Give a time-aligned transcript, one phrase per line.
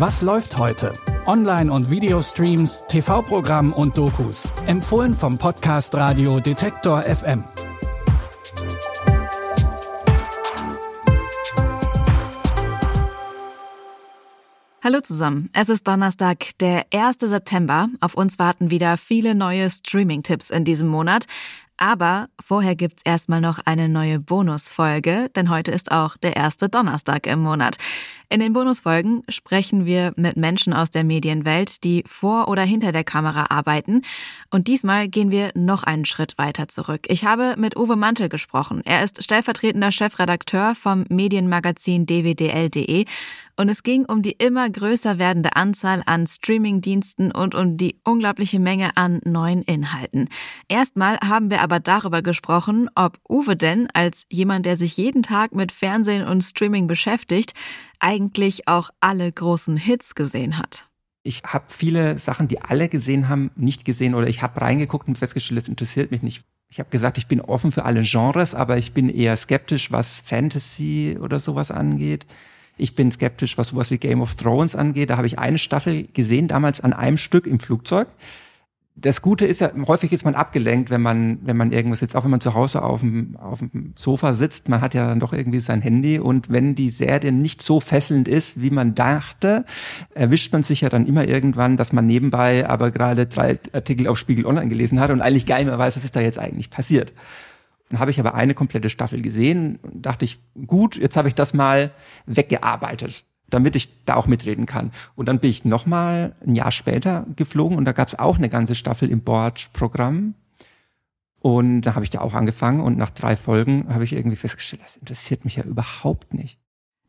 [0.00, 0.94] Was läuft heute?
[1.26, 4.48] Online- und Videostreams, TV-Programm und Dokus.
[4.66, 7.44] Empfohlen vom Podcast Radio Detektor FM.
[14.82, 15.50] Hallo zusammen.
[15.52, 17.18] Es ist Donnerstag, der 1.
[17.18, 17.90] September.
[18.00, 21.26] Auf uns warten wieder viele neue Streaming-Tipps in diesem Monat.
[21.82, 27.26] Aber vorher gibt's erstmal noch eine neue Bonusfolge, denn heute ist auch der erste Donnerstag
[27.26, 27.78] im Monat.
[28.28, 33.02] In den Bonusfolgen sprechen wir mit Menschen aus der Medienwelt, die vor oder hinter der
[33.02, 34.02] Kamera arbeiten.
[34.50, 37.06] Und diesmal gehen wir noch einen Schritt weiter zurück.
[37.08, 38.82] Ich habe mit Uwe Mantel gesprochen.
[38.84, 43.06] Er ist stellvertretender Chefredakteur vom Medienmagazin dwdl.de
[43.60, 48.58] und es ging um die immer größer werdende Anzahl an Streamingdiensten und um die unglaubliche
[48.58, 50.30] Menge an neuen Inhalten.
[50.66, 55.54] Erstmal haben wir aber darüber gesprochen, ob Uwe denn als jemand, der sich jeden Tag
[55.54, 57.52] mit Fernsehen und Streaming beschäftigt,
[58.00, 60.88] eigentlich auch alle großen Hits gesehen hat.
[61.22, 65.18] Ich habe viele Sachen, die alle gesehen haben, nicht gesehen oder ich habe reingeguckt und
[65.18, 66.44] festgestellt, es interessiert mich nicht.
[66.70, 70.14] Ich habe gesagt, ich bin offen für alle Genres, aber ich bin eher skeptisch, was
[70.14, 72.26] Fantasy oder sowas angeht.
[72.78, 75.10] Ich bin skeptisch, was sowas wie Game of Thrones angeht.
[75.10, 78.08] Da habe ich eine Staffel gesehen, damals an einem Stück im Flugzeug
[79.00, 82.24] das Gute ist ja, häufig ist man abgelenkt, wenn man, wenn man irgendwas sitzt, auch
[82.24, 85.32] wenn man zu Hause auf dem, auf dem Sofa sitzt, man hat ja dann doch
[85.32, 86.18] irgendwie sein Handy.
[86.18, 89.64] Und wenn die Serie nicht so fesselnd ist, wie man dachte,
[90.14, 94.18] erwischt man sich ja dann immer irgendwann, dass man nebenbei aber gerade drei Artikel auf
[94.18, 96.70] Spiegel Online gelesen hat und eigentlich gar nicht mehr weiß, was ist da jetzt eigentlich
[96.70, 97.14] passiert.
[97.88, 101.34] Dann habe ich aber eine komplette Staffel gesehen und dachte ich, gut, jetzt habe ich
[101.34, 101.90] das mal
[102.26, 104.92] weggearbeitet damit ich da auch mitreden kann.
[105.16, 108.48] Und dann bin ich nochmal ein Jahr später geflogen und da gab es auch eine
[108.48, 110.34] ganze Staffel im Bordprogramm.
[111.40, 114.82] Und da habe ich da auch angefangen und nach drei Folgen habe ich irgendwie festgestellt,
[114.84, 116.58] das interessiert mich ja überhaupt nicht.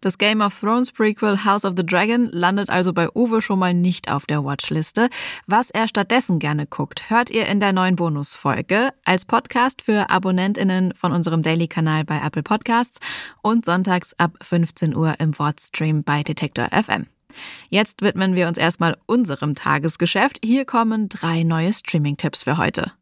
[0.00, 3.74] Das Game of Thrones Prequel House of the Dragon landet also bei Uwe schon mal
[3.74, 5.10] nicht auf der Watchliste.
[5.46, 10.94] Was er stattdessen gerne guckt, hört ihr in der neuen Bonusfolge als Podcast für AbonnentInnen
[10.94, 12.98] von unserem Daily-Kanal bei Apple Podcasts
[13.42, 17.06] und sonntags ab 15 Uhr im Wortstream bei Detektor FM.
[17.68, 20.38] Jetzt widmen wir uns erstmal unserem Tagesgeschäft.
[20.42, 22.92] Hier kommen drei neue Streaming-Tipps für heute.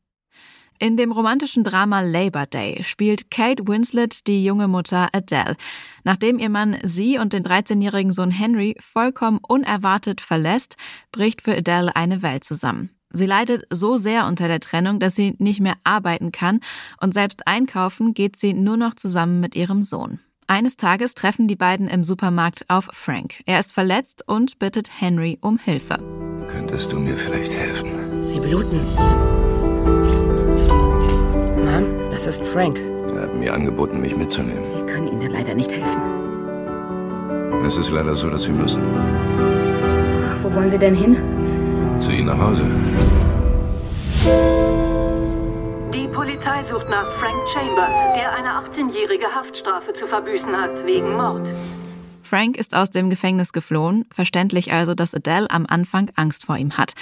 [0.81, 5.57] In dem romantischen Drama Labor Day spielt Kate Winslet die junge Mutter Adele.
[6.05, 10.77] Nachdem ihr Mann sie und den 13-jährigen Sohn Henry vollkommen unerwartet verlässt,
[11.11, 12.91] bricht für Adele eine Welt zusammen.
[13.11, 16.61] Sie leidet so sehr unter der Trennung, dass sie nicht mehr arbeiten kann
[17.01, 20.21] und selbst einkaufen geht sie nur noch zusammen mit ihrem Sohn.
[20.47, 23.43] Eines Tages treffen die beiden im Supermarkt auf Frank.
[23.47, 25.99] Er ist verletzt und bittet Henry um Hilfe.
[26.47, 28.23] Könntest du mir vielleicht helfen?
[28.23, 28.81] Sie bluten.
[32.11, 32.79] Das ist Frank.
[33.15, 34.65] Er hat mir angeboten, mich mitzunehmen.
[34.75, 36.01] Wir können Ihnen leider nicht helfen.
[37.67, 38.83] Es ist leider so, dass wir müssen.
[40.43, 41.17] Wo wollen Sie denn hin?
[41.99, 42.65] Zu Ihnen nach Hause.
[45.93, 51.49] Die Polizei sucht nach Frank Chambers, der eine 18-jährige Haftstrafe zu verbüßen hat wegen Mord.
[52.23, 56.77] Frank ist aus dem Gefängnis geflohen, verständlich also, dass Adele am Anfang Angst vor ihm
[56.77, 56.93] hat.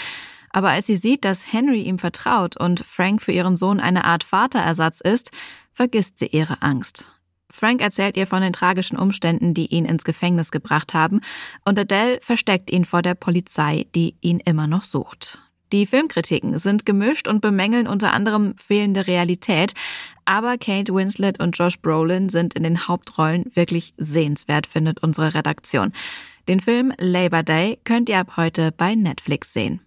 [0.56, 4.25] Aber als sie sieht, dass Henry ihm vertraut und Frank für ihren Sohn eine Art
[4.25, 5.31] Vaterersatz ist,
[5.75, 7.09] vergisst sie ihre Angst.
[7.50, 11.21] Frank erzählt ihr von den tragischen Umständen, die ihn ins Gefängnis gebracht haben,
[11.67, 15.39] und Adele versteckt ihn vor der Polizei, die ihn immer noch sucht.
[15.75, 19.75] Die Filmkritiken sind gemischt und bemängeln unter anderem fehlende Realität,
[20.25, 25.93] aber Kate Winslet und Josh Brolin sind in den Hauptrollen wirklich sehenswert, findet unsere Redaktion.
[26.49, 29.85] Den Film Labor Day könnt ihr ab heute bei Netflix sehen.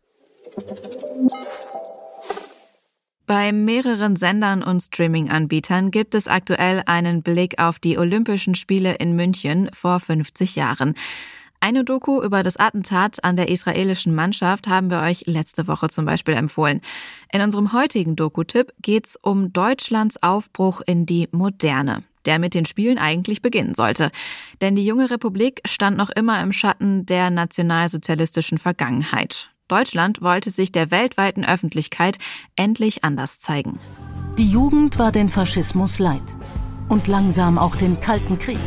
[3.25, 9.15] Bei mehreren Sendern und Streaming-Anbietern gibt es aktuell einen Blick auf die Olympischen Spiele in
[9.15, 10.95] München vor 50 Jahren.
[11.59, 16.05] Eine Doku über das Attentat an der israelischen Mannschaft haben wir euch letzte Woche zum
[16.05, 16.81] Beispiel empfohlen.
[17.31, 22.97] In unserem heutigen Doku-Tipp geht's um Deutschlands Aufbruch in die Moderne der mit den Spielen
[22.97, 24.11] eigentlich beginnen sollte.
[24.61, 29.49] Denn die junge Republik stand noch immer im Schatten der nationalsozialistischen Vergangenheit.
[29.69, 32.17] Deutschland wollte sich der weltweiten Öffentlichkeit
[32.55, 33.79] endlich anders zeigen.
[34.37, 36.21] Die Jugend war den Faschismus leid
[36.89, 38.59] und langsam auch den Kalten Krieg.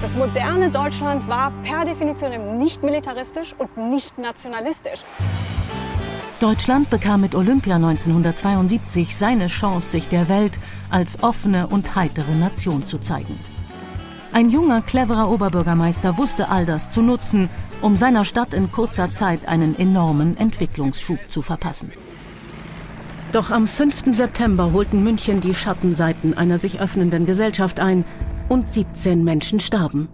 [0.00, 5.04] Das moderne Deutschland war per Definition nicht militaristisch und nicht nationalistisch.
[6.40, 10.58] Deutschland bekam mit Olympia 1972 seine Chance, sich der Welt
[10.90, 13.38] als offene und heitere Nation zu zeigen.
[14.34, 17.48] Ein junger, cleverer Oberbürgermeister wusste all das zu nutzen,
[17.80, 21.92] um seiner Stadt in kurzer Zeit einen enormen Entwicklungsschub zu verpassen.
[23.30, 24.06] Doch am 5.
[24.12, 28.04] September holten München die Schattenseiten einer sich öffnenden Gesellschaft ein
[28.48, 30.08] und 17 Menschen starben.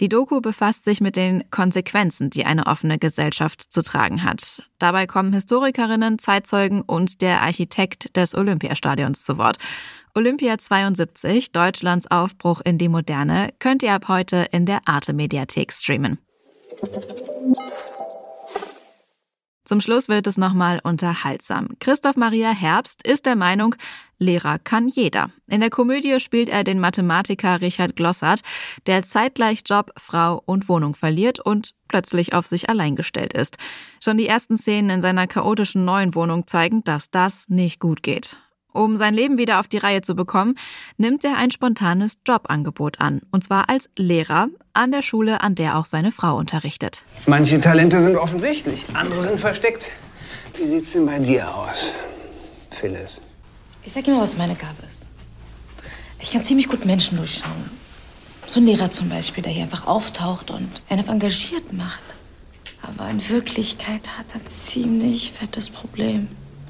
[0.00, 4.68] Die Doku befasst sich mit den Konsequenzen, die eine offene Gesellschaft zu tragen hat.
[4.78, 9.58] Dabei kommen Historikerinnen, Zeitzeugen und der Architekt des Olympiastadions zu Wort.
[10.14, 15.72] Olympia 72, Deutschlands Aufbruch in die Moderne, könnt ihr ab heute in der Arte Mediathek
[15.72, 16.18] streamen.
[19.64, 21.68] Zum Schluss wird es nochmal unterhaltsam.
[21.78, 23.76] Christoph Maria Herbst ist der Meinung,
[24.18, 25.30] Lehrer kann jeder.
[25.46, 28.40] In der Komödie spielt er den Mathematiker Richard Glossart,
[28.88, 33.58] der zeitgleich Job, Frau und Wohnung verliert und plötzlich auf sich allein gestellt ist.
[34.02, 38.38] Schon die ersten Szenen in seiner chaotischen neuen Wohnung zeigen, dass das nicht gut geht.
[38.72, 40.54] Um sein Leben wieder auf die Reihe zu bekommen,
[40.96, 43.20] nimmt er ein spontanes Jobangebot an.
[43.30, 47.02] Und zwar als Lehrer an der Schule, an der auch seine Frau unterrichtet.
[47.26, 49.90] Manche Talente sind offensichtlich, andere sind versteckt.
[50.56, 51.94] Wie sieht's denn bei dir aus,
[52.70, 53.20] Phyllis?
[53.82, 55.02] Ich sag immer, was meine Gabe ist.
[56.20, 57.70] Ich kann ziemlich gut Menschen durchschauen.
[58.46, 62.00] So ein Lehrer zum Beispiel, der hier einfach auftaucht und einen engagiert macht.
[62.82, 66.28] Aber in Wirklichkeit hat er ein ziemlich fettes Problem.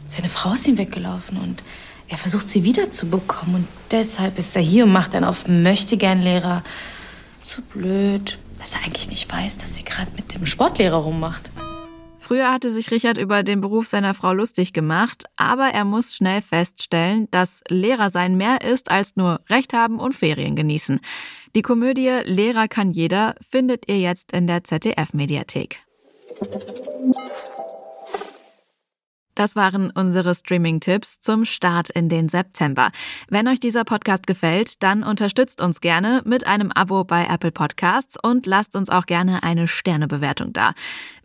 [0.09, 1.63] Seine Frau ist ihm weggelaufen und
[2.11, 6.65] er versucht sie wiederzubekommen und deshalb ist er hier und macht einen auf Möchtegern-Lehrer.
[7.43, 11.51] Zu blöd, dass er eigentlich nicht weiß, dass sie gerade mit dem Sportlehrer rummacht.
[12.19, 16.43] Früher hatte sich Richard über den Beruf seiner Frau lustig gemacht, aber er muss schnell
[16.43, 21.01] feststellen, dass Lehrer sein mehr ist als nur Recht haben und Ferien genießen.
[21.57, 25.79] Die Komödie Lehrer kann jeder findet ihr jetzt in der ZDF-Mediathek.
[29.41, 32.91] Das waren unsere Streaming-Tipps zum Start in den September.
[33.31, 38.19] Wenn euch dieser Podcast gefällt, dann unterstützt uns gerne mit einem Abo bei Apple Podcasts
[38.23, 40.75] und lasst uns auch gerne eine Sternebewertung da.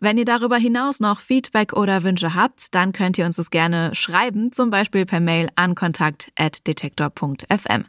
[0.00, 3.94] Wenn ihr darüber hinaus noch Feedback oder Wünsche habt, dann könnt ihr uns das gerne
[3.94, 7.84] schreiben, zum Beispiel per Mail an kontakt.detektor.fm.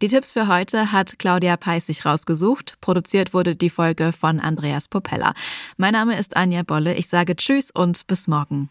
[0.00, 2.78] Die Tipps für heute hat Claudia Peissig rausgesucht.
[2.80, 5.34] Produziert wurde die Folge von Andreas Popella.
[5.76, 6.94] Mein Name ist Anja Bolle.
[6.94, 8.70] Ich sage Tschüss und bis morgen.